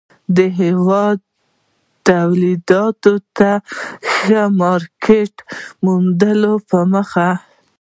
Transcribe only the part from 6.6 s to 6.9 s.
په